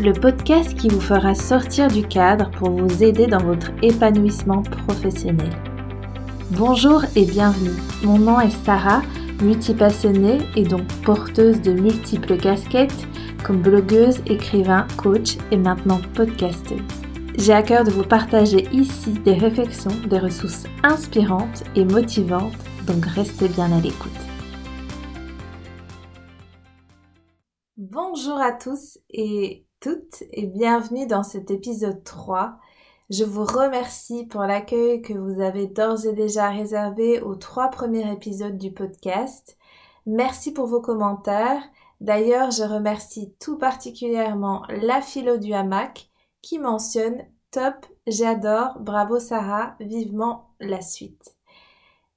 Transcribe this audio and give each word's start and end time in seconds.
le 0.00 0.14
podcast 0.14 0.74
qui 0.76 0.88
vous 0.88 1.00
fera 1.00 1.34
sortir 1.34 1.88
du 1.88 2.06
cadre 2.06 2.50
pour 2.52 2.70
vous 2.70 3.02
aider 3.02 3.26
dans 3.26 3.42
votre 3.42 3.70
épanouissement 3.82 4.62
professionnel. 4.62 5.50
Bonjour 6.52 7.04
et 7.16 7.26
bienvenue. 7.26 7.76
Mon 8.02 8.18
nom 8.18 8.40
est 8.40 8.64
Sarah, 8.64 9.02
multipassionnée 9.42 10.38
et 10.56 10.62
donc 10.62 10.86
porteuse 11.04 11.60
de 11.60 11.72
multiples 11.72 12.38
casquettes 12.38 13.06
comme 13.44 13.60
blogueuse, 13.60 14.22
écrivain, 14.26 14.86
coach 14.96 15.36
et 15.50 15.58
maintenant 15.58 16.00
podcasteuse. 16.14 16.80
J'ai 17.36 17.52
à 17.52 17.62
cœur 17.62 17.84
de 17.84 17.90
vous 17.90 18.02
partager 18.02 18.68
ici 18.72 19.12
des 19.12 19.34
réflexions, 19.34 19.94
des 20.08 20.18
ressources 20.18 20.64
inspirantes 20.82 21.64
et 21.76 21.84
motivantes, 21.84 22.56
donc 22.86 23.04
restez 23.04 23.48
bien 23.48 23.70
à 23.70 23.80
l'écoute. 23.80 24.12
Bonjour 27.76 28.40
à 28.40 28.52
tous 28.52 28.98
et 29.10 29.66
toutes 29.80 30.24
et 30.32 30.46
bienvenue 30.46 31.06
dans 31.06 31.22
cet 31.22 31.50
épisode 31.50 32.04
3. 32.04 32.58
Je 33.08 33.24
vous 33.24 33.44
remercie 33.44 34.26
pour 34.26 34.42
l'accueil 34.42 35.00
que 35.00 35.14
vous 35.14 35.40
avez 35.40 35.68
d'ores 35.68 36.04
et 36.04 36.12
déjà 36.12 36.50
réservé 36.50 37.22
aux 37.22 37.34
trois 37.34 37.68
premiers 37.68 38.12
épisodes 38.12 38.58
du 38.58 38.72
podcast. 38.72 39.56
Merci 40.04 40.52
pour 40.52 40.66
vos 40.66 40.82
commentaires. 40.82 41.62
D'ailleurs, 42.02 42.50
je 42.50 42.62
remercie 42.62 43.34
tout 43.40 43.56
particulièrement 43.56 44.64
la 44.68 45.00
philo 45.00 45.38
du 45.38 45.54
hamac 45.54 46.10
qui 46.42 46.58
mentionne 46.58 47.24
Top, 47.50 47.86
j'adore, 48.06 48.78
bravo 48.80 49.18
Sarah, 49.18 49.76
vivement 49.80 50.50
la 50.60 50.82
suite. 50.82 51.36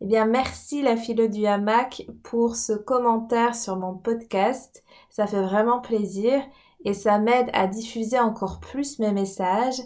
Eh 0.01 0.05
bien, 0.05 0.25
merci 0.25 0.81
la 0.81 0.97
philo 0.97 1.27
du 1.27 1.45
hamac 1.45 2.05
pour 2.23 2.57
ce 2.57 2.73
commentaire 2.73 3.55
sur 3.55 3.77
mon 3.77 3.95
podcast. 3.95 4.83
Ça 5.09 5.27
fait 5.27 5.41
vraiment 5.41 5.79
plaisir 5.79 6.43
et 6.83 6.93
ça 6.93 7.19
m'aide 7.19 7.49
à 7.53 7.67
diffuser 7.67 8.19
encore 8.19 8.59
plus 8.59 8.99
mes 8.99 9.11
messages. 9.11 9.81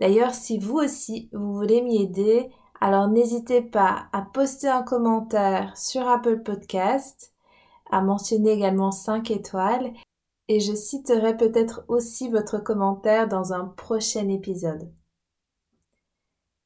D'ailleurs, 0.00 0.34
si 0.34 0.58
vous 0.58 0.76
aussi, 0.76 1.28
vous 1.32 1.54
voulez 1.54 1.82
m'y 1.82 2.02
aider, 2.02 2.50
alors 2.80 3.08
n'hésitez 3.08 3.62
pas 3.62 4.06
à 4.12 4.22
poster 4.22 4.68
un 4.68 4.82
commentaire 4.82 5.76
sur 5.76 6.08
Apple 6.08 6.42
Podcast, 6.42 7.32
à 7.90 8.00
mentionner 8.00 8.52
également 8.52 8.92
5 8.92 9.30
étoiles 9.30 9.92
et 10.48 10.60
je 10.60 10.74
citerai 10.74 11.36
peut-être 11.36 11.84
aussi 11.88 12.28
votre 12.28 12.58
commentaire 12.58 13.28
dans 13.28 13.52
un 13.52 13.66
prochain 13.66 14.28
épisode. 14.28 14.90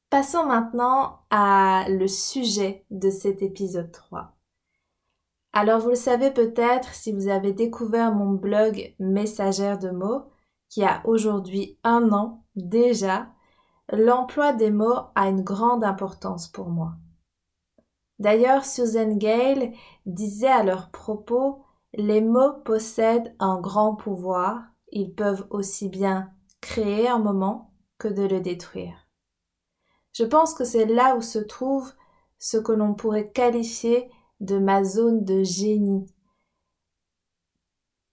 Passons 0.09 0.45
maintenant 0.45 1.19
à 1.31 1.85
le 1.89 2.07
sujet 2.07 2.85
de 2.91 3.09
cet 3.09 3.41
épisode 3.41 3.91
3. 3.91 4.32
Alors 5.55 5.79
vous 5.79 5.89
le 5.89 5.95
savez 5.95 6.31
peut-être 6.31 6.95
si 6.95 7.11
vous 7.13 7.27
avez 7.27 7.53
découvert 7.53 8.11
mon 8.11 8.31
blog 8.31 8.95
Messagère 8.97 9.77
de 9.77 9.91
mots, 9.91 10.23
qui 10.67 10.83
a 10.83 11.03
aujourd'hui 11.05 11.77
un 11.83 12.11
an 12.11 12.43
déjà, 12.55 13.27
l'emploi 13.91 14.53
des 14.53 14.71
mots 14.71 14.97
a 15.13 15.29
une 15.29 15.43
grande 15.43 15.83
importance 15.83 16.47
pour 16.47 16.69
moi. 16.69 16.93
D'ailleurs, 18.17 18.65
Susan 18.65 19.15
Gale 19.15 19.73
disait 20.07 20.47
à 20.47 20.63
leur 20.63 20.89
propos, 20.89 21.63
les 21.93 22.21
mots 22.21 22.53
possèdent 22.65 23.35
un 23.37 23.59
grand 23.59 23.95
pouvoir, 23.95 24.63
ils 24.91 25.13
peuvent 25.13 25.45
aussi 25.51 25.87
bien 25.87 26.31
créer 26.61 27.07
un 27.07 27.19
moment 27.19 27.73
que 27.99 28.07
de 28.07 28.23
le 28.23 28.39
détruire. 28.39 29.07
Je 30.13 30.23
pense 30.23 30.55
que 30.55 30.63
c'est 30.63 30.85
là 30.85 31.15
où 31.15 31.21
se 31.21 31.39
trouve 31.39 31.91
ce 32.39 32.57
que 32.57 32.71
l'on 32.71 32.95
pourrait 32.95 33.31
qualifier 33.31 34.09
de 34.43 34.59
ma 34.59 34.83
zone 34.83 35.23
de 35.23 35.43
génie. 35.43 36.05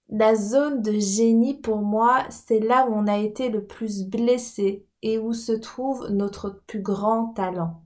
La 0.09 0.35
zone 0.35 0.83
de 0.83 0.93
génie 0.93 1.55
pour 1.55 1.79
moi, 1.79 2.25
c'est 2.31 2.61
là 2.61 2.89
où 2.89 2.95
on 2.95 3.07
a 3.07 3.19
été 3.19 3.49
le 3.49 3.65
plus 3.65 4.05
blessé 4.05 4.87
et 5.03 5.19
où 5.19 5.33
se 5.33 5.53
trouve 5.53 6.09
notre 6.11 6.63
plus 6.67 6.83
grand 6.83 7.29
talent. 7.29 7.83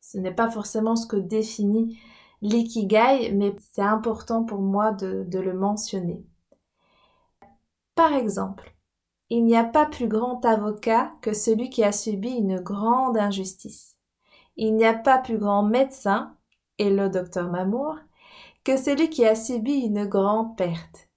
Ce 0.00 0.18
n'est 0.18 0.34
pas 0.34 0.50
forcément 0.50 0.96
ce 0.96 1.06
que 1.06 1.16
définit 1.16 1.98
l'ikigai, 2.40 3.32
mais 3.32 3.54
c'est 3.58 3.82
important 3.82 4.44
pour 4.44 4.60
moi 4.60 4.92
de, 4.92 5.24
de 5.24 5.38
le 5.38 5.54
mentionner. 5.54 6.24
Par 7.94 8.12
exemple, 8.12 8.74
il 9.30 9.44
n'y 9.44 9.56
a 9.56 9.64
pas 9.64 9.86
plus 9.86 10.08
grand 10.08 10.44
avocat 10.44 11.12
que 11.20 11.34
celui 11.34 11.68
qui 11.68 11.84
a 11.84 11.92
subi 11.92 12.30
une 12.30 12.60
grande 12.60 13.18
injustice. 13.18 13.96
Il 14.56 14.76
n'y 14.76 14.86
a 14.86 14.94
pas 14.94 15.18
plus 15.18 15.38
grand 15.38 15.62
médecin, 15.62 16.37
et 16.78 16.90
le 16.90 17.08
docteur 17.08 17.50
Mamour, 17.50 17.96
que 18.64 18.76
celui 18.76 19.10
qui 19.10 19.24
a 19.24 19.34
subi 19.34 19.80
une 19.80 20.06
grande 20.06 20.56
perte. 20.56 21.08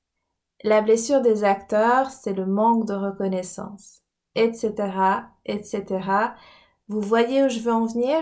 La 0.63 0.81
blessure 0.81 1.21
des 1.21 1.43
acteurs, 1.43 2.11
c'est 2.11 2.33
le 2.33 2.45
manque 2.45 2.85
de 2.85 2.93
reconnaissance, 2.93 4.01
etc., 4.35 4.73
etc. 5.45 5.85
Vous 6.87 7.01
voyez 7.01 7.43
où 7.43 7.49
je 7.49 7.59
veux 7.59 7.73
en 7.73 7.85
venir? 7.85 8.21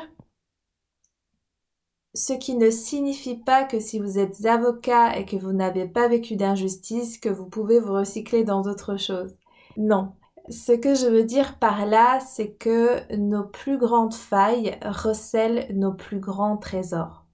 Ce 2.16 2.34
qui 2.34 2.56
ne 2.56 2.70
signifie 2.70 3.38
pas 3.38 3.66
que 3.66 3.80
si 3.80 4.00
vous 4.00 4.18
êtes 4.18 4.46
avocat 4.46 5.18
et 5.18 5.26
que 5.26 5.36
vous 5.36 5.54
n'avez 5.54 5.88
pas 5.88 6.08
vécu 6.08 6.36
d'injustice, 6.36 7.20
que 7.20 7.30
vous 7.30 7.46
pouvez 7.46 7.80
vous 7.80 7.94
recycler 7.94 8.44
dans 8.44 8.62
d'autres 8.62 8.98
choses. 8.98 9.38
Non. 9.78 10.14
Ce 10.50 10.72
que 10.72 10.96
je 10.96 11.06
veux 11.06 11.24
dire 11.24 11.60
par 11.60 11.86
là, 11.86 12.20
c'est 12.20 12.54
que 12.54 13.16
nos 13.16 13.44
plus 13.44 13.78
grandes 13.78 14.16
failles 14.16 14.80
recèlent 14.82 15.68
nos 15.76 15.94
plus 15.94 16.20
grands 16.20 16.58
trésors. 16.58 17.26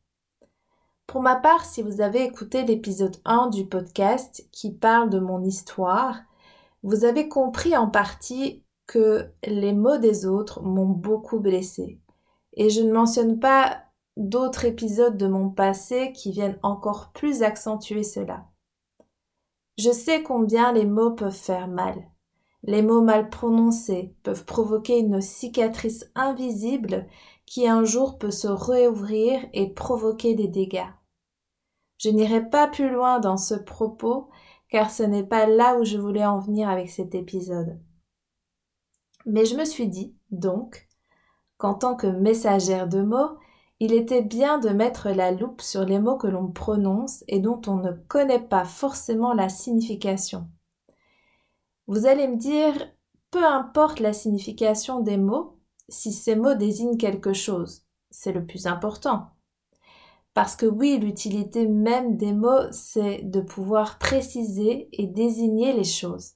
Pour 1.07 1.21
ma 1.21 1.35
part, 1.35 1.65
si 1.65 1.81
vous 1.81 2.01
avez 2.01 2.23
écouté 2.23 2.63
l'épisode 2.63 3.17
1 3.25 3.47
du 3.47 3.65
podcast 3.65 4.47
qui 4.51 4.71
parle 4.71 5.09
de 5.09 5.19
mon 5.19 5.43
histoire, 5.43 6.21
vous 6.83 7.05
avez 7.05 7.29
compris 7.29 7.77
en 7.77 7.87
partie 7.87 8.63
que 8.87 9.31
les 9.45 9.73
mots 9.73 9.97
des 9.97 10.25
autres 10.25 10.61
m'ont 10.61 10.87
beaucoup 10.87 11.39
blessé. 11.39 11.99
Et 12.53 12.69
je 12.69 12.81
ne 12.81 12.93
mentionne 12.93 13.39
pas 13.39 13.83
d'autres 14.17 14.65
épisodes 14.65 15.17
de 15.17 15.27
mon 15.27 15.49
passé 15.49 16.11
qui 16.13 16.31
viennent 16.31 16.59
encore 16.63 17.11
plus 17.11 17.43
accentuer 17.43 18.03
cela. 18.03 18.45
Je 19.77 19.91
sais 19.91 20.23
combien 20.23 20.71
les 20.71 20.85
mots 20.85 21.11
peuvent 21.11 21.31
faire 21.31 21.67
mal. 21.67 21.95
Les 22.67 22.81
mots 22.81 23.01
mal 23.01 23.29
prononcés 23.29 24.15
peuvent 24.23 24.43
provoquer 24.43 24.97
une 24.97 25.21
cicatrice 25.21 26.11
invisible 26.15 27.05
qui 27.45 27.67
un 27.67 27.83
jour 27.83 28.17
peut 28.17 28.31
se 28.31 28.47
réouvrir 28.47 29.39
et 29.53 29.71
provoquer 29.71 30.33
des 30.33 30.47
dégâts. 30.47 30.89
Je 31.99 32.09
n'irai 32.09 32.49
pas 32.49 32.67
plus 32.67 32.89
loin 32.89 33.19
dans 33.19 33.37
ce 33.37 33.53
propos 33.53 34.29
car 34.69 34.89
ce 34.89 35.03
n'est 35.03 35.23
pas 35.23 35.45
là 35.45 35.77
où 35.77 35.85
je 35.85 35.97
voulais 35.97 36.25
en 36.25 36.39
venir 36.39 36.67
avec 36.67 36.89
cet 36.89 37.13
épisode. 37.13 37.79
Mais 39.27 39.45
je 39.45 39.55
me 39.55 39.63
suis 39.63 39.87
dit, 39.87 40.15
donc, 40.31 40.87
qu'en 41.57 41.75
tant 41.75 41.95
que 41.95 42.07
messagère 42.07 42.87
de 42.87 43.01
mots, 43.01 43.37
il 43.79 43.93
était 43.93 44.23
bien 44.23 44.57
de 44.57 44.69
mettre 44.69 45.09
la 45.09 45.31
loupe 45.31 45.61
sur 45.61 45.85
les 45.85 45.99
mots 45.99 46.17
que 46.17 46.27
l'on 46.27 46.51
prononce 46.51 47.23
et 47.27 47.39
dont 47.39 47.61
on 47.67 47.75
ne 47.75 47.91
connaît 47.91 48.39
pas 48.39 48.65
forcément 48.65 49.33
la 49.33 49.49
signification. 49.49 50.47
Vous 51.87 52.07
allez 52.07 52.27
me 52.27 52.37
dire, 52.37 52.73
peu 53.31 53.45
importe 53.45 53.99
la 53.99 54.13
signification 54.13 55.01
des 55.01 55.17
mots, 55.17 55.59
si 55.87 56.11
ces 56.11 56.35
mots 56.35 56.55
désignent 56.55 56.97
quelque 56.97 57.33
chose, 57.33 57.83
c'est 58.09 58.31
le 58.31 58.45
plus 58.45 58.65
important. 58.65 59.29
Parce 60.33 60.55
que 60.55 60.65
oui, 60.65 60.97
l'utilité 60.97 61.67
même 61.67 62.17
des 62.17 62.33
mots, 62.33 62.71
c'est 62.71 63.21
de 63.23 63.39
pouvoir 63.39 63.99
préciser 63.99 64.89
et 64.91 65.07
désigner 65.07 65.73
les 65.73 65.83
choses. 65.83 66.33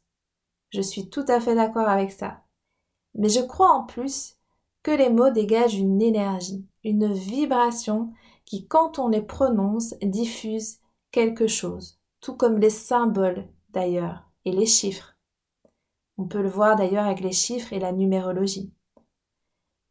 Je 0.69 0.81
suis 0.81 1.09
tout 1.09 1.25
à 1.27 1.41
fait 1.41 1.55
d'accord 1.55 1.89
avec 1.89 2.11
ça. 2.11 2.43
Mais 3.15 3.29
je 3.29 3.41
crois 3.41 3.71
en 3.71 3.83
plus 3.83 4.37
que 4.83 4.91
les 4.91 5.09
mots 5.09 5.31
dégagent 5.31 5.79
une 5.79 6.01
énergie, 6.01 6.65
une 6.83 7.11
vibration 7.11 8.13
qui, 8.45 8.67
quand 8.67 8.99
on 8.99 9.09
les 9.09 9.21
prononce, 9.21 9.95
diffuse 10.01 10.79
quelque 11.11 11.47
chose, 11.47 11.99
tout 12.21 12.35
comme 12.35 12.59
les 12.59 12.69
symboles 12.69 13.49
d'ailleurs, 13.69 14.29
et 14.45 14.51
les 14.51 14.65
chiffres. 14.65 15.18
On 16.19 16.25
peut 16.25 16.41
le 16.41 16.49
voir 16.49 16.75
d'ailleurs 16.75 17.05
avec 17.05 17.21
les 17.21 17.31
chiffres 17.31 17.71
et 17.71 17.79
la 17.79 17.93
numérologie. 17.93 18.73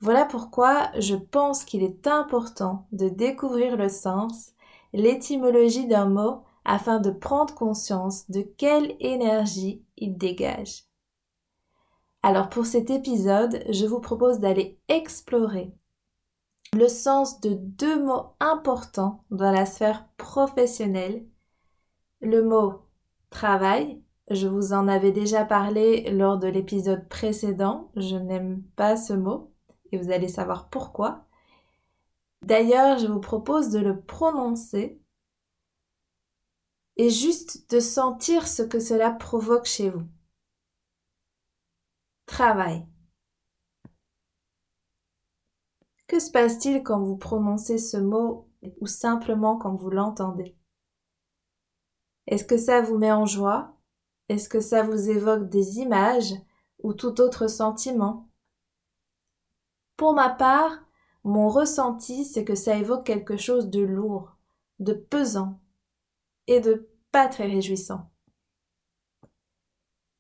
Voilà 0.01 0.27
pourquoi 0.27 0.91
je 0.99 1.15
pense 1.15 1.65
qu'il 1.65 1.83
est 1.83 2.07
important 2.07 2.87
de 2.93 3.09
découvrir 3.09 3.79
le 3.79 3.89
sens, 3.89 4.53
l'étymologie 4.93 5.87
d'un 5.87 6.05
mot 6.05 6.43
afin 6.67 7.01
de 7.01 7.11
prendre 7.11 7.55
conscience 7.55 8.31
de 8.31 8.43
quelle 8.43 8.95
énergie 9.01 9.83
il 9.97 10.19
dégage. 10.19 10.85
Alors 12.23 12.51
pour 12.51 12.67
cet 12.67 12.91
épisode, 12.91 13.65
je 13.71 13.87
vous 13.87 14.01
propose 14.01 14.39
d'aller 14.39 14.79
explorer 14.89 15.73
le 16.75 16.89
sens 16.89 17.41
de 17.41 17.55
deux 17.55 18.05
mots 18.05 18.35
importants 18.39 19.25
dans 19.31 19.51
la 19.51 19.65
sphère 19.65 20.07
professionnelle, 20.19 21.25
le 22.21 22.43
mot 22.43 22.83
travail 23.31 24.03
je 24.31 24.47
vous 24.47 24.73
en 24.73 24.89
avais 24.89 25.13
déjà 25.13 25.45
parlé 25.45 26.11
lors 26.11 26.39
de 26.39 26.49
l'épisode 26.49 27.09
précédent. 27.09 27.91
Je 27.97 28.17
n'aime 28.17 28.63
pas 28.77 28.97
ce 28.97 29.13
mot 29.15 29.53
et 29.93 29.99
vous 29.99 30.11
allez 30.11 30.29
savoir 30.29 30.69
pourquoi. 30.69 31.27
D'ailleurs, 32.43 32.99
je 32.99 33.07
vous 33.07 33.21
propose 33.21 33.71
de 33.71 33.79
le 33.79 34.01
prononcer 34.01 35.01
et 36.97 37.11
juste 37.11 37.71
de 37.71 37.81
sentir 37.81 38.47
ce 38.47 38.63
que 38.63 38.81
cela 38.81 39.11
provoque 39.11 39.67
chez 39.67 39.89
vous. 39.91 40.07
travail. 42.27 42.87
Que 46.07 46.21
se 46.21 46.31
passe-t-il 46.31 46.83
quand 46.83 47.03
vous 47.03 47.17
prononcez 47.17 47.79
ce 47.79 47.97
mot 47.97 48.49
ou 48.81 48.87
simplement 48.87 49.57
quand 49.57 49.75
vous 49.75 49.91
l'entendez? 49.91 50.57
Est-ce 52.27 52.45
que 52.45 52.59
ça 52.59 52.81
vous 52.81 52.99
met 52.99 53.11
en 53.11 53.27
joie? 53.27 53.78
Est-ce 54.29 54.49
que 54.49 54.61
ça 54.61 54.83
vous 54.83 55.11
évoque 55.11 55.49
des 55.49 55.79
images 55.79 56.35
ou 56.83 56.93
tout 56.93 57.21
autre 57.21 57.47
sentiment? 57.49 58.29
Pour 59.97 60.15
ma 60.15 60.29
part, 60.31 60.79
mon 61.25 61.49
ressenti, 61.49 62.25
c'est 62.25 62.45
que 62.45 62.55
ça 62.55 62.77
évoque 62.77 63.05
quelque 63.05 63.37
chose 63.37 63.69
de 63.69 63.81
lourd, 63.81 64.37
de 64.79 64.93
pesant 64.93 65.61
et 66.47 66.61
de 66.61 66.89
pas 67.11 67.29
très 67.29 67.47
réjouissant. 67.47 68.11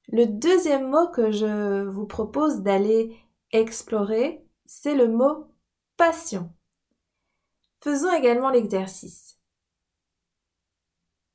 Le 0.08 0.26
deuxième 0.26 0.88
mot 0.88 1.08
que 1.08 1.30
je 1.30 1.84
vous 1.84 2.06
propose 2.06 2.62
d'aller 2.62 3.16
explorer, 3.52 4.44
c'est 4.64 4.94
le 4.94 5.08
mot 5.08 5.52
passion. 5.96 6.52
Faisons 7.82 8.12
également 8.12 8.50
l'exercice. 8.50 9.38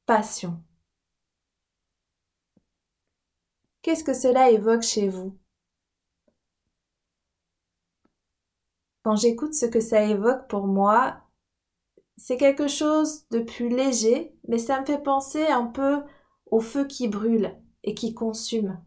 Passion. 0.06 0.62
Qu'est-ce 3.84 4.06
que 4.06 4.14
cela 4.14 4.50
évoque 4.50 4.82
chez 4.82 5.10
vous? 5.10 5.38
Quand 9.04 9.18
j'écoute 9.18 9.54
ce 9.54 9.66
que 9.66 9.82
ça 9.82 10.04
évoque 10.04 10.48
pour 10.48 10.68
moi, 10.68 11.18
c'est 12.16 12.38
quelque 12.38 12.70
chose 12.70 13.28
de 13.30 13.40
plus 13.40 13.68
léger, 13.68 14.34
mais 14.48 14.58
ça 14.58 14.80
me 14.80 14.86
fait 14.86 15.04
penser 15.04 15.46
un 15.48 15.66
peu 15.66 16.02
au 16.46 16.62
feu 16.62 16.86
qui 16.86 17.10
brûle 17.10 17.60
et 17.84 17.94
qui 17.94 18.14
consume. 18.14 18.82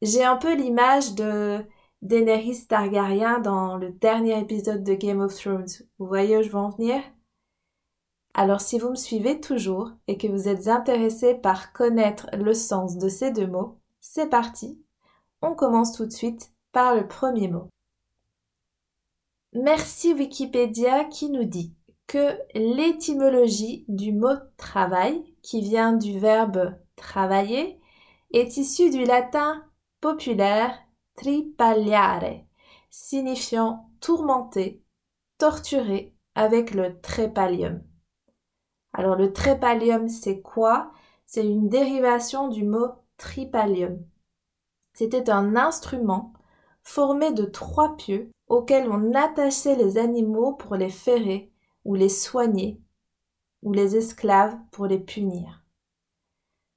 J'ai 0.00 0.22
un 0.22 0.36
peu 0.36 0.54
l'image 0.54 1.14
de 1.16 1.64
Daenerys 2.02 2.68
Targaryen 2.68 3.40
dans 3.40 3.76
le 3.76 3.90
dernier 3.90 4.38
épisode 4.38 4.84
de 4.84 4.94
Game 4.94 5.22
of 5.22 5.34
Thrones. 5.34 5.66
Vous 5.98 6.06
voyez 6.06 6.38
où 6.38 6.42
je 6.42 6.50
veux 6.50 6.54
en 6.54 6.70
venir? 6.70 7.02
Alors 8.32 8.60
si 8.60 8.78
vous 8.78 8.90
me 8.90 8.94
suivez 8.94 9.40
toujours 9.40 9.90
et 10.06 10.16
que 10.18 10.28
vous 10.28 10.46
êtes 10.46 10.68
intéressé 10.68 11.34
par 11.34 11.72
connaître 11.72 12.28
le 12.32 12.54
sens 12.54 12.96
de 12.96 13.08
ces 13.08 13.32
deux 13.32 13.48
mots, 13.48 13.80
c'est 14.06 14.28
parti. 14.28 14.78
On 15.40 15.54
commence 15.54 15.92
tout 15.92 16.04
de 16.04 16.12
suite 16.12 16.52
par 16.72 16.94
le 16.94 17.08
premier 17.08 17.48
mot. 17.48 17.70
Merci 19.54 20.12
Wikipédia 20.12 21.04
qui 21.04 21.30
nous 21.30 21.44
dit 21.44 21.74
que 22.06 22.38
l'étymologie 22.54 23.86
du 23.88 24.12
mot 24.12 24.36
travail, 24.58 25.24
qui 25.42 25.62
vient 25.62 25.94
du 25.94 26.18
verbe 26.18 26.76
travailler, 26.96 27.80
est 28.32 28.58
issue 28.58 28.90
du 28.90 29.04
latin 29.04 29.64
populaire 30.02 30.78
tripaliare, 31.16 32.44
signifiant 32.90 33.88
tourmenter, 34.00 34.82
torturer 35.38 36.14
avec 36.34 36.74
le 36.74 37.00
trépalium. 37.00 37.82
Alors 38.92 39.16
le 39.16 39.32
trépalium, 39.32 40.08
c'est 40.08 40.42
quoi? 40.42 40.92
C'est 41.24 41.46
une 41.46 41.70
dérivation 41.70 42.48
du 42.48 42.64
mot 42.64 43.03
tripalium. 43.16 44.04
C'était 44.92 45.30
un 45.30 45.56
instrument 45.56 46.32
formé 46.82 47.32
de 47.32 47.44
trois 47.44 47.96
pieux 47.96 48.30
auxquels 48.48 48.90
on 48.90 49.14
attachait 49.14 49.76
les 49.76 49.98
animaux 49.98 50.52
pour 50.52 50.76
les 50.76 50.90
ferrer 50.90 51.52
ou 51.84 51.94
les 51.94 52.08
soigner, 52.08 52.80
ou 53.62 53.72
les 53.72 53.96
esclaves 53.96 54.56
pour 54.70 54.86
les 54.86 54.98
punir. 54.98 55.64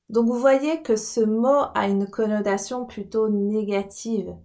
Donc 0.09 0.27
vous 0.27 0.39
voyez 0.39 0.81
que 0.81 0.95
ce 0.95 1.19
mot 1.19 1.65
a 1.75 1.87
une 1.87 2.09
connotation 2.09 2.85
plutôt 2.85 3.27
négative. 3.29 4.35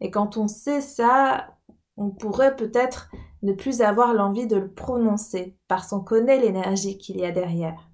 Et 0.00 0.10
quand 0.10 0.36
on 0.36 0.48
sait 0.48 0.82
ça, 0.82 1.56
on 1.96 2.10
pourrait 2.10 2.56
peut-être 2.56 3.10
ne 3.42 3.52
plus 3.52 3.80
avoir 3.80 4.14
l'envie 4.14 4.46
de 4.46 4.56
le 4.56 4.72
prononcer, 4.72 5.56
parce 5.66 5.88
qu'on 5.88 6.00
connaît 6.00 6.38
l'énergie 6.38 6.98
qu'il 6.98 7.18
y 7.18 7.24
a 7.24 7.32
derrière. 7.32 7.88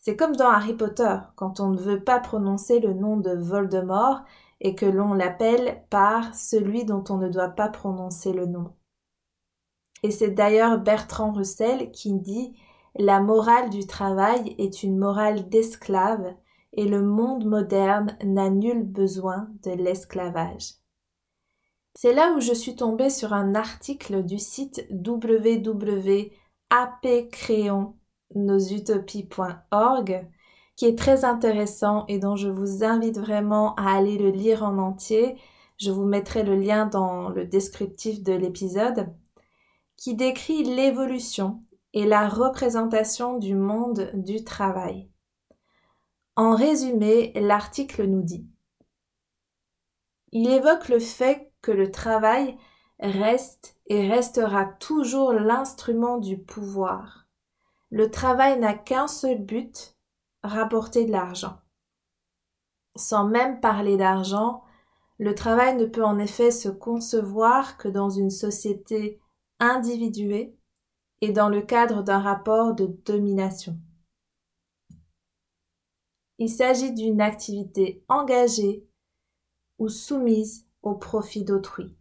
C'est 0.00 0.16
comme 0.16 0.34
dans 0.34 0.48
Harry 0.48 0.74
Potter, 0.74 1.16
quand 1.36 1.60
on 1.60 1.68
ne 1.68 1.78
veut 1.78 2.02
pas 2.02 2.20
prononcer 2.20 2.80
le 2.80 2.94
nom 2.94 3.18
de 3.18 3.32
Voldemort 3.32 4.22
et 4.60 4.74
que 4.74 4.86
l'on 4.86 5.12
l'appelle 5.12 5.84
par 5.90 6.34
celui 6.34 6.86
dont 6.86 7.04
on 7.10 7.18
ne 7.18 7.28
doit 7.28 7.50
pas 7.50 7.68
prononcer 7.68 8.32
le 8.32 8.46
nom. 8.46 8.72
Et 10.02 10.10
c'est 10.10 10.30
d'ailleurs 10.30 10.78
Bertrand 10.78 11.32
Russell 11.32 11.90
qui 11.90 12.14
dit 12.14 12.56
La 12.98 13.20
morale 13.20 13.68
du 13.68 13.86
travail 13.86 14.54
est 14.56 14.82
une 14.82 14.98
morale 14.98 15.50
d'esclave 15.50 16.34
et 16.72 16.86
le 16.86 17.02
monde 17.02 17.44
moderne 17.44 18.16
n'a 18.24 18.48
nul 18.48 18.82
besoin 18.82 19.50
de 19.64 19.72
l'esclavage. 19.72 20.76
C'est 21.94 22.14
là 22.14 22.32
où 22.34 22.40
je 22.40 22.54
suis 22.54 22.76
tombée 22.76 23.10
sur 23.10 23.34
un 23.34 23.54
article 23.54 24.24
du 24.24 24.38
site 24.38 24.86
www.apcréonnosutopies.org 28.34 30.28
qui 30.76 30.86
est 30.86 30.96
très 30.96 31.26
intéressant 31.26 32.06
et 32.08 32.18
dont 32.18 32.36
je 32.36 32.48
vous 32.48 32.84
invite 32.84 33.18
vraiment 33.18 33.74
à 33.74 33.94
aller 33.94 34.16
le 34.16 34.30
lire 34.30 34.64
en 34.64 34.78
entier. 34.78 35.36
Je 35.76 35.90
vous 35.90 36.06
mettrai 36.06 36.42
le 36.42 36.56
lien 36.56 36.86
dans 36.86 37.28
le 37.28 37.44
descriptif 37.44 38.22
de 38.22 38.32
l'épisode, 38.32 39.12
qui 39.98 40.14
décrit 40.14 40.64
l'évolution 40.64 41.60
et 41.92 42.06
la 42.06 42.28
représentation 42.28 43.36
du 43.36 43.54
monde 43.54 44.10
du 44.14 44.42
travail. 44.42 45.10
En 46.34 46.54
résumé, 46.54 47.32
l'article 47.34 48.04
nous 48.06 48.22
dit 48.22 48.46
Il 50.32 50.48
évoque 50.48 50.88
le 50.88 50.98
fait 50.98 51.52
que 51.60 51.72
le 51.72 51.90
travail 51.90 52.56
reste 53.00 53.76
et 53.86 54.08
restera 54.08 54.64
toujours 54.64 55.34
l'instrument 55.34 56.16
du 56.16 56.38
pouvoir. 56.38 57.19
Le 57.90 58.10
travail 58.10 58.58
n'a 58.58 58.74
qu'un 58.74 59.08
seul 59.08 59.38
but, 59.38 59.96
rapporter 60.42 61.04
de 61.04 61.12
l'argent. 61.12 61.58
Sans 62.96 63.24
même 63.24 63.60
parler 63.60 63.96
d'argent, 63.96 64.62
le 65.18 65.34
travail 65.34 65.76
ne 65.76 65.84
peut 65.84 66.04
en 66.04 66.18
effet 66.18 66.50
se 66.50 66.68
concevoir 66.68 67.76
que 67.76 67.88
dans 67.88 68.08
une 68.08 68.30
société 68.30 69.20
individuée 69.58 70.56
et 71.20 71.32
dans 71.32 71.48
le 71.48 71.60
cadre 71.60 72.02
d'un 72.02 72.20
rapport 72.20 72.74
de 72.74 72.86
domination. 73.04 73.76
Il 76.38 76.48
s'agit 76.48 76.92
d'une 76.92 77.20
activité 77.20 78.02
engagée 78.08 78.88
ou 79.78 79.88
soumise 79.88 80.66
au 80.82 80.94
profit 80.94 81.44
d'autrui. 81.44 81.94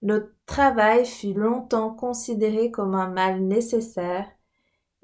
Le 0.00 0.36
travail 0.46 1.04
fut 1.04 1.34
longtemps 1.34 1.92
considéré 1.92 2.70
comme 2.70 2.94
un 2.94 3.08
mal 3.08 3.40
nécessaire 3.42 4.30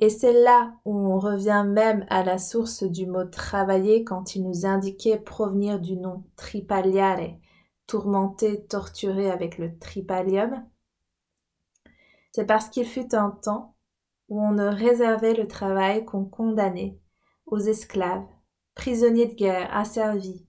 et 0.02 0.11
c'est 0.11 0.32
là 0.32 0.75
où 0.85 0.97
on 0.97 1.21
revient 1.21 1.64
même 1.64 2.04
à 2.11 2.25
la 2.25 2.37
source 2.37 2.82
du 2.82 3.06
mot 3.06 3.25
travailler 3.25 4.02
quand 4.02 4.35
il 4.35 4.42
nous 4.42 4.66
indiquait 4.66 5.16
provenir 5.16 5.78
du 5.78 5.97
nom 5.97 6.25
tripaliare, 6.35 7.38
tourmenté, 7.87 8.64
torturé 8.64 9.30
avec 9.30 9.59
le 9.59 9.78
tripalium. 9.78 10.66
C'est 12.32 12.47
parce 12.47 12.68
qu'il 12.68 12.85
fut 12.85 13.14
un 13.14 13.30
temps 13.30 13.76
où 14.28 14.42
on 14.42 14.50
ne 14.50 14.66
réservait 14.66 15.35
le 15.35 15.47
travail 15.47 16.04
qu'on 16.04 16.25
condamnait 16.25 16.99
aux 17.47 17.61
esclaves, 17.61 18.26
prisonniers 18.75 19.26
de 19.26 19.35
guerre 19.35 19.73
asservis, 19.73 20.44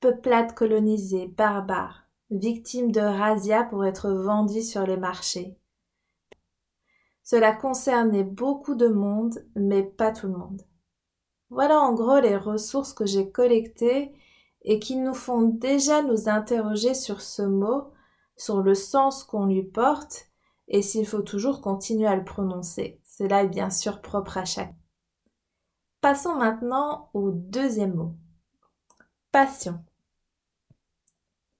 peuplades 0.00 0.52
colonisées, 0.52 1.28
barbares, 1.28 2.08
victimes 2.32 2.90
de 2.90 3.02
razzias 3.02 3.66
pour 3.66 3.84
être 3.84 4.10
vendus 4.10 4.62
sur 4.62 4.84
les 4.84 4.96
marchés, 4.96 5.59
cela 7.30 7.52
concernait 7.52 8.24
beaucoup 8.24 8.74
de 8.74 8.88
monde, 8.88 9.46
mais 9.54 9.84
pas 9.84 10.10
tout 10.10 10.26
le 10.26 10.36
monde. 10.36 10.62
Voilà 11.48 11.78
en 11.80 11.94
gros 11.94 12.18
les 12.18 12.36
ressources 12.36 12.92
que 12.92 13.06
j'ai 13.06 13.30
collectées 13.30 14.12
et 14.62 14.80
qui 14.80 14.96
nous 14.96 15.14
font 15.14 15.42
déjà 15.42 16.02
nous 16.02 16.28
interroger 16.28 16.92
sur 16.92 17.20
ce 17.20 17.42
mot, 17.42 17.92
sur 18.36 18.62
le 18.62 18.74
sens 18.74 19.22
qu'on 19.22 19.46
lui 19.46 19.62
porte 19.62 20.26
et 20.66 20.82
s'il 20.82 21.06
faut 21.06 21.22
toujours 21.22 21.60
continuer 21.60 22.08
à 22.08 22.16
le 22.16 22.24
prononcer. 22.24 23.00
Cela 23.04 23.44
est 23.44 23.48
bien 23.48 23.70
sûr 23.70 24.00
propre 24.00 24.36
à 24.36 24.44
chaque. 24.44 24.74
Passons 26.00 26.34
maintenant 26.34 27.10
au 27.14 27.30
deuxième 27.30 27.94
mot. 27.94 28.16
Passion. 29.30 29.78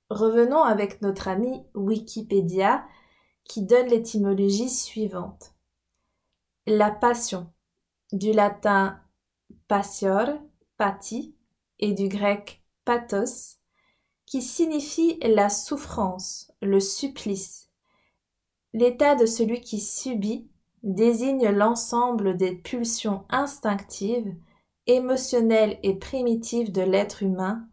Revenons 0.08 0.64
avec 0.64 1.00
notre 1.00 1.28
ami 1.28 1.64
Wikipédia 1.76 2.84
qui 3.44 3.62
donne 3.62 3.86
l'étymologie 3.86 4.68
suivante. 4.68 5.54
La 6.72 6.92
passion, 6.92 7.50
du 8.12 8.30
latin 8.30 9.00
passior, 9.66 10.28
pati, 10.76 11.34
et 11.80 11.94
du 11.94 12.06
grec 12.06 12.62
pathos, 12.84 13.56
qui 14.24 14.40
signifie 14.40 15.18
la 15.20 15.48
souffrance, 15.48 16.52
le 16.62 16.78
supplice. 16.78 17.70
L'état 18.72 19.16
de 19.16 19.26
celui 19.26 19.60
qui 19.60 19.80
subit 19.80 20.48
désigne 20.84 21.48
l'ensemble 21.48 22.36
des 22.36 22.54
pulsions 22.54 23.24
instinctives, 23.30 24.32
émotionnelles 24.86 25.80
et 25.82 25.96
primitives 25.96 26.70
de 26.70 26.82
l'être 26.82 27.24
humain 27.24 27.66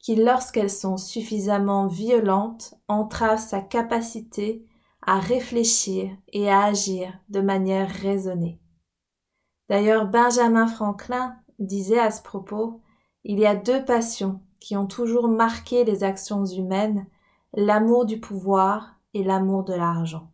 qui, 0.00 0.16
lorsqu'elles 0.16 0.68
sont 0.68 0.96
suffisamment 0.96 1.86
violentes, 1.86 2.74
entravent 2.88 3.38
sa 3.38 3.60
capacité 3.60 4.66
à 5.02 5.18
réfléchir 5.18 6.10
et 6.32 6.50
à 6.50 6.64
agir 6.64 7.12
de 7.28 7.40
manière 7.40 7.88
raisonnée. 7.88 8.60
D'ailleurs, 9.68 10.06
Benjamin 10.06 10.66
Franklin 10.66 11.36
disait 11.58 11.98
à 11.98 12.10
ce 12.10 12.22
propos, 12.22 12.80
il 13.24 13.38
y 13.38 13.46
a 13.46 13.54
deux 13.54 13.84
passions 13.84 14.40
qui 14.60 14.76
ont 14.76 14.86
toujours 14.86 15.28
marqué 15.28 15.84
les 15.84 16.04
actions 16.04 16.44
humaines, 16.44 17.06
l'amour 17.54 18.04
du 18.04 18.20
pouvoir 18.20 18.96
et 19.14 19.24
l'amour 19.24 19.64
de 19.64 19.74
l'argent. 19.74 20.30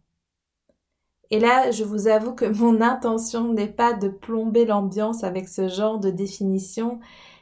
Et 1.31 1.41
là, 1.41 1.71
je 1.71 1.85
vous 1.85 2.09
avoue 2.09 2.35
que 2.35 2.47
mon 2.47 2.81
intention 2.81 3.53
n'est 3.53 3.73
pas 3.73 3.93
de 3.93 4.09
plomber 4.09 4.65
l'ambiance 4.65 5.25
avec 5.25 5.49
ce 5.49 5.69
genre 5.69 5.99
de 5.99 6.11
définitions 6.11 7.01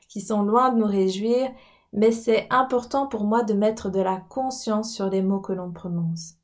qui 0.08 0.20
sont 0.20 0.42
loin 0.42 0.72
de 0.72 0.78
nous 0.78 0.86
réjouir, 0.86 1.50
mais 1.92 2.10
c'est 2.10 2.46
important 2.50 3.06
pour 3.06 3.24
moi 3.24 3.42
de 3.44 3.54
mettre 3.54 3.90
de 3.90 4.00
la 4.00 4.16
conscience 4.16 4.92
sur 4.92 5.08
les 5.08 5.22
mots 5.22 5.40
que 5.40 5.52
l'on 5.52 5.72
prononce. 5.72 6.34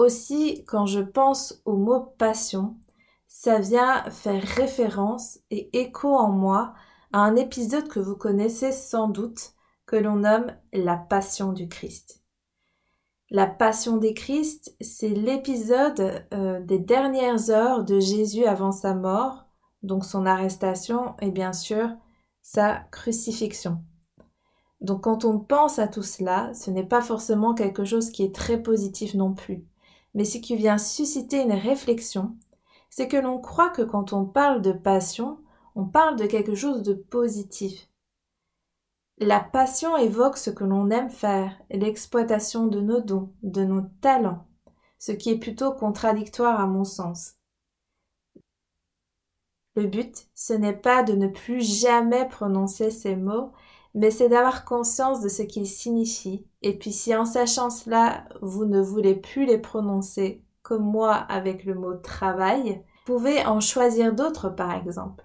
Aussi, 0.00 0.64
quand 0.64 0.86
je 0.86 1.00
pense 1.00 1.60
au 1.66 1.76
mot 1.76 2.00
passion, 2.16 2.78
ça 3.28 3.58
vient 3.58 4.02
faire 4.08 4.42
référence 4.42 5.40
et 5.50 5.78
écho 5.78 6.08
en 6.08 6.30
moi 6.30 6.72
à 7.12 7.18
un 7.18 7.36
épisode 7.36 7.86
que 7.86 8.00
vous 8.00 8.16
connaissez 8.16 8.72
sans 8.72 9.08
doute, 9.08 9.52
que 9.84 9.96
l'on 9.96 10.16
nomme 10.16 10.56
la 10.72 10.96
Passion 10.96 11.52
du 11.52 11.68
Christ. 11.68 12.22
La 13.28 13.46
Passion 13.46 13.98
des 13.98 14.14
Christ, 14.14 14.74
c'est 14.80 15.10
l'épisode 15.10 16.24
euh, 16.32 16.60
des 16.62 16.78
dernières 16.78 17.50
heures 17.50 17.84
de 17.84 18.00
Jésus 18.00 18.46
avant 18.46 18.72
sa 18.72 18.94
mort, 18.94 19.50
donc 19.82 20.06
son 20.06 20.24
arrestation 20.24 21.14
et 21.20 21.30
bien 21.30 21.52
sûr 21.52 21.90
sa 22.40 22.84
crucifixion. 22.90 23.82
Donc 24.80 25.02
quand 25.02 25.26
on 25.26 25.38
pense 25.40 25.78
à 25.78 25.88
tout 25.88 26.02
cela, 26.02 26.54
ce 26.54 26.70
n'est 26.70 26.88
pas 26.88 27.02
forcément 27.02 27.52
quelque 27.52 27.84
chose 27.84 28.08
qui 28.08 28.22
est 28.22 28.34
très 28.34 28.62
positif 28.62 29.12
non 29.12 29.34
plus, 29.34 29.66
mais 30.14 30.24
ce 30.24 30.38
qui 30.38 30.56
vient 30.56 30.78
susciter 30.78 31.42
une 31.42 31.52
réflexion, 31.52 32.36
c'est 32.88 33.08
que 33.08 33.16
l'on 33.16 33.40
croit 33.40 33.70
que 33.70 33.82
quand 33.82 34.12
on 34.12 34.24
parle 34.24 34.62
de 34.62 34.72
passion, 34.72 35.38
on 35.74 35.86
parle 35.86 36.16
de 36.16 36.26
quelque 36.26 36.54
chose 36.54 36.82
de 36.82 36.94
positif. 36.94 37.88
La 39.18 39.40
passion 39.40 39.96
évoque 39.96 40.38
ce 40.38 40.50
que 40.50 40.64
l'on 40.64 40.90
aime 40.90 41.10
faire, 41.10 41.52
l'exploitation 41.70 42.66
de 42.66 42.80
nos 42.80 43.00
dons, 43.00 43.32
de 43.42 43.64
nos 43.64 43.82
talents, 44.00 44.46
ce 44.98 45.12
qui 45.12 45.30
est 45.30 45.38
plutôt 45.38 45.72
contradictoire 45.72 46.58
à 46.58 46.66
mon 46.66 46.84
sens. 46.84 47.34
Le 49.76 49.86
but, 49.86 50.26
ce 50.34 50.52
n'est 50.52 50.76
pas 50.76 51.02
de 51.02 51.12
ne 51.12 51.28
plus 51.28 51.62
jamais 51.62 52.26
prononcer 52.28 52.90
ces 52.90 53.14
mots, 53.14 53.52
mais 53.94 54.10
c'est 54.10 54.28
d'avoir 54.28 54.64
conscience 54.64 55.20
de 55.20 55.28
ce 55.28 55.42
qu'ils 55.42 55.66
signifient. 55.66 56.46
Et 56.62 56.78
puis 56.78 56.92
si 56.92 57.14
en 57.14 57.24
sachant 57.24 57.70
cela, 57.70 58.24
vous 58.40 58.64
ne 58.64 58.80
voulez 58.80 59.14
plus 59.14 59.46
les 59.46 59.58
prononcer, 59.58 60.44
comme 60.62 60.84
moi 60.84 61.14
avec 61.14 61.64
le 61.64 61.74
mot 61.74 61.94
travail, 61.94 62.84
vous 63.06 63.14
pouvez 63.16 63.44
en 63.44 63.60
choisir 63.60 64.14
d'autres 64.14 64.48
par 64.48 64.72
exemple. 64.74 65.24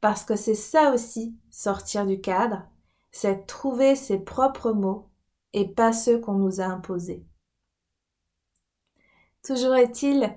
Parce 0.00 0.24
que 0.24 0.36
c'est 0.36 0.54
ça 0.54 0.92
aussi, 0.92 1.36
sortir 1.50 2.06
du 2.06 2.20
cadre, 2.20 2.62
c'est 3.10 3.46
trouver 3.46 3.96
ses 3.96 4.18
propres 4.18 4.72
mots 4.72 5.10
et 5.52 5.68
pas 5.68 5.92
ceux 5.92 6.20
qu'on 6.20 6.34
nous 6.34 6.60
a 6.60 6.64
imposés. 6.64 7.26
Toujours 9.42 9.74
est-il 9.74 10.34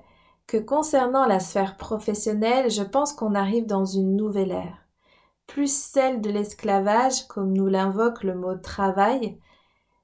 que 0.47 0.57
concernant 0.57 1.25
la 1.25 1.39
sphère 1.39 1.77
professionnelle, 1.77 2.69
je 2.69 2.83
pense 2.83 3.13
qu'on 3.13 3.35
arrive 3.35 3.65
dans 3.65 3.85
une 3.85 4.15
nouvelle 4.15 4.51
ère 4.51 4.87
plus 5.51 5.73
celle 5.73 6.21
de 6.21 6.29
l'esclavage, 6.29 7.27
comme 7.27 7.51
nous 7.51 7.67
l'invoque 7.67 8.23
le 8.23 8.35
mot 8.35 8.55
travail, 8.55 9.37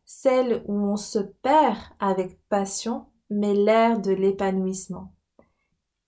celle 0.03 0.61
où 0.67 0.73
on 0.73 0.97
se 0.97 1.19
perd 1.19 1.77
avec 2.01 2.37
passion, 2.49 3.05
mais 3.29 3.53
l'ère 3.53 4.01
de 4.01 4.11
l'épanouissement, 4.11 5.13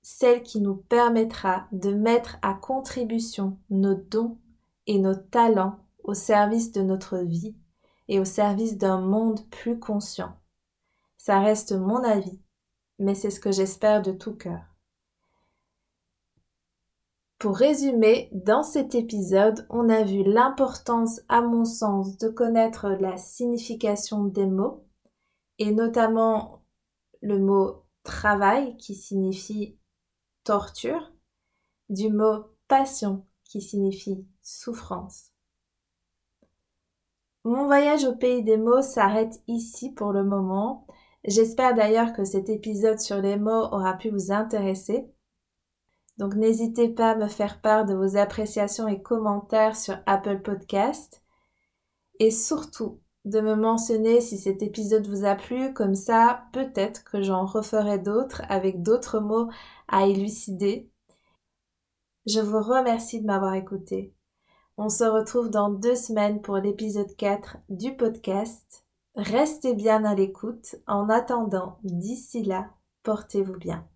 celle 0.02 0.44
qui 0.44 0.60
nous 0.60 0.76
permettra 0.76 1.68
de 1.72 1.94
mettre 1.94 2.36
à 2.42 2.54
contribution 2.54 3.58
nos 3.70 3.96
dons 3.96 4.38
et 4.88 5.00
nos 5.00 5.16
talents 5.16 5.80
au 6.04 6.14
service 6.14 6.74
de 6.74 6.82
notre 6.82 7.20
vie 7.20 7.56
et 8.10 8.20
au 8.20 8.26
service 8.26 8.78
d'un 8.78 9.00
monde 9.00 9.40
plus 9.52 9.80
conscient. 9.80 10.38
Ça 11.18 11.40
reste 11.40 11.72
mon 11.72 12.04
avis, 12.04 12.42
mais 12.98 13.16
c'est 13.16 13.32
ce 13.32 13.40
que 13.40 13.54
j'espère 13.54 14.02
de 14.02 14.12
tout 14.12 14.36
cœur. 14.36 14.69
Pour 17.40 17.56
résumer, 17.56 18.30
dans 18.34 18.64
cet 18.64 18.96
épisode, 18.96 19.66
on 19.70 19.88
a 19.88 20.04
vu 20.04 20.24
l'importance, 20.24 21.22
à 21.30 21.42
mon 21.42 21.64
sens, 21.64 22.18
de 22.18 22.28
connaître 22.28 22.90
la 22.90 23.16
signification 23.16 24.26
des 24.26 24.46
mots, 24.46 24.86
et 25.58 25.72
notamment 25.72 26.66
le 27.22 27.40
mot 27.40 27.86
travail 28.04 28.76
qui 28.76 28.94
signifie 28.94 29.78
torture, 30.44 31.14
du 31.88 32.12
mot 32.12 32.44
passion 32.68 33.26
qui 33.46 33.62
signifie 33.62 34.28
souffrance. 34.42 35.32
Mon 37.46 37.68
voyage 37.68 38.04
au 38.04 38.16
pays 38.16 38.44
des 38.44 38.58
mots 38.58 38.82
s'arrête 38.82 39.42
ici 39.48 39.94
pour 39.94 40.12
le 40.12 40.26
moment. 40.26 40.86
J'espère 41.24 41.74
d'ailleurs 41.74 42.12
que 42.12 42.26
cet 42.26 42.50
épisode 42.50 43.00
sur 43.00 43.22
les 43.22 43.38
mots 43.38 43.70
aura 43.72 43.94
pu 43.94 44.10
vous 44.10 44.34
intéresser. 44.34 45.10
Donc 46.20 46.36
n'hésitez 46.36 46.90
pas 46.90 47.12
à 47.12 47.16
me 47.16 47.28
faire 47.28 47.62
part 47.62 47.86
de 47.86 47.96
vos 47.96 48.18
appréciations 48.18 48.90
et 48.90 49.02
commentaires 49.02 49.78
sur 49.78 49.98
Apple 50.06 50.42
Podcast. 50.42 51.24
Et 52.20 52.30
surtout, 52.30 53.00
de 53.24 53.40
me 53.40 53.56
mentionner 53.56 54.20
si 54.20 54.38
cet 54.38 54.62
épisode 54.62 55.08
vous 55.08 55.26
a 55.26 55.36
plu, 55.36 55.74
comme 55.74 55.96
ça 55.96 56.44
peut-être 56.52 57.06
que 57.06 57.22
j'en 57.22 57.46
referai 57.46 58.00
d'autres 58.00 58.42
avec 58.50 58.84
d'autres 58.84 59.20
mots 59.20 59.50
à 59.88 60.08
élucider. 60.08 60.90
Je 62.26 62.42
vous 62.42 62.62
remercie 62.62 63.22
de 63.22 63.26
m'avoir 63.26 63.54
écouté. 63.54 64.14
On 64.78 64.90
se 64.90 65.06
retrouve 65.06 65.50
dans 65.50 65.70
deux 65.70 65.96
semaines 65.96 66.42
pour 66.42 66.58
l'épisode 66.58 67.16
4 67.16 67.58
du 67.70 67.96
podcast. 67.96 68.86
Restez 69.16 69.74
bien 69.74 70.04
à 70.04 70.16
l'écoute. 70.16 70.76
En 70.86 71.10
attendant, 71.10 71.78
d'ici 71.84 72.44
là, 72.44 72.70
portez-vous 73.04 73.58
bien. 73.58 73.88